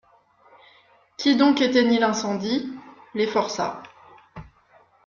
Qui 1.15 1.35
donc 1.37 1.61
éteignit 1.61 1.99
l'incendie? 1.99 2.73
Les 3.13 3.27
forçats. 3.27 3.83